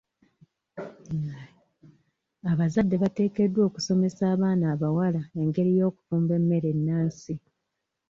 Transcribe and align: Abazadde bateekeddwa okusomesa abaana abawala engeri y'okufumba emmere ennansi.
Abazadde 2.51 2.95
bateekeddwa 3.03 3.61
okusomesa 3.69 4.21
abaana 4.33 4.65
abawala 4.73 5.21
engeri 5.41 5.71
y'okufumba 5.79 6.31
emmere 6.39 6.67
ennansi. 6.75 7.33